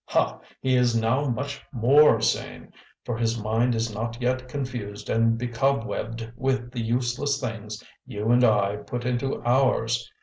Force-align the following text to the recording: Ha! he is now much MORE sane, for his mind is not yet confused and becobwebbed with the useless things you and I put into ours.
Ha! 0.05 0.39
he 0.61 0.75
is 0.75 0.99
now 0.99 1.29
much 1.29 1.63
MORE 1.71 2.21
sane, 2.21 2.73
for 3.05 3.15
his 3.19 3.37
mind 3.37 3.75
is 3.75 3.93
not 3.93 4.19
yet 4.19 4.47
confused 4.47 5.11
and 5.11 5.37
becobwebbed 5.37 6.31
with 6.35 6.71
the 6.71 6.81
useless 6.81 7.39
things 7.39 7.83
you 8.07 8.31
and 8.31 8.43
I 8.43 8.77
put 8.77 9.05
into 9.05 9.39
ours. 9.43 10.09